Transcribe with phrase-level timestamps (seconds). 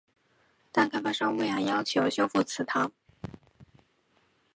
[0.71, 2.91] 但开发商未按要求修复祠堂。